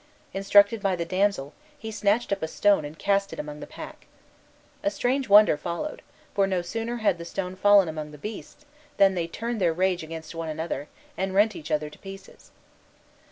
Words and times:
Instructed 0.33 0.81
by 0.81 0.95
the 0.95 1.05
damsel, 1.05 1.53
he 1.77 1.91
snatched 1.91 2.31
up 2.33 2.41
a 2.41 2.47
stone 2.47 2.85
and 2.85 2.97
cast 2.97 3.33
it 3.33 3.39
among 3.39 3.59
the 3.59 3.67
pack. 3.67 4.07
A 4.81 4.89
strange 4.89 5.29
wonder 5.29 5.57
followed; 5.57 6.01
for 6.33 6.47
no 6.47 6.63
sooner 6.63 6.95
had 6.97 7.19
the 7.19 7.23
stone 7.23 7.55
fallen 7.55 7.87
among 7.87 8.09
the 8.09 8.17
beasts, 8.17 8.65
than 8.97 9.13
they 9.13 9.27
turned 9.27 9.61
their 9.61 9.73
rage 9.73 10.01
against 10.01 10.33
one 10.33 10.49
another, 10.49 10.87
and 11.17 11.35
rent 11.35 11.55
each 11.55 11.69
other 11.69 11.87
to 11.91 11.99
pieces. 11.99 12.49